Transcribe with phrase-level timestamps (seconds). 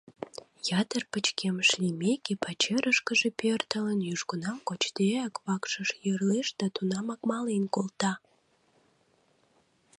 [0.81, 8.13] Ятыр пычкемыш лиймеке, пачерышкыже пӧртылын, южгунам кочдеак, вакшыш йӧрлеш да тунамак мален колта.